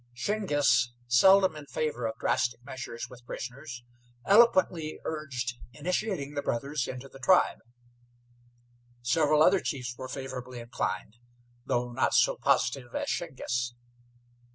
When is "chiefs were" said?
9.59-10.07